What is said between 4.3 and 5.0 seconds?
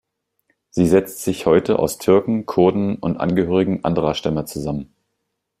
zusammen.